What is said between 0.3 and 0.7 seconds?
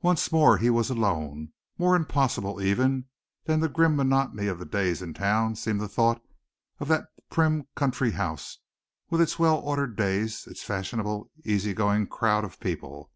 more he